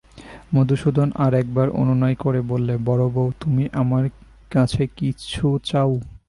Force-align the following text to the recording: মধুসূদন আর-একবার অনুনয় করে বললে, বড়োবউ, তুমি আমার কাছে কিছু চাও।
মধুসূদন 0.55 1.09
আর-একবার 1.15 1.67
অনুনয় 1.69 2.15
করে 2.15 2.41
বললে, 2.41 2.73
বড়োবউ, 2.85 3.31
তুমি 3.39 3.63
আমার 3.73 4.03
কাছে 4.51 4.83
কিছু 4.97 5.59
চাও। 5.63 5.91